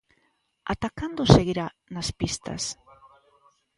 Ata 0.71 0.89
cando 0.99 1.31
seguirá 1.35 1.67
nas 1.93 2.09
pistas? 2.19 2.63